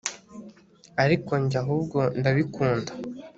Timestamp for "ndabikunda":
2.19-2.91